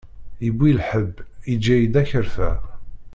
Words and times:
Yewwi 0.45 0.71
lḥebb, 0.79 1.15
yeǧǧa-yi-d 1.49 1.95
akerfa. 2.01 2.51